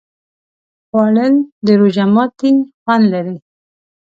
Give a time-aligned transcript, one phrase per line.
[0.87, 1.33] خوړل
[1.65, 2.51] د روژه ماتي
[2.83, 3.37] خوند لري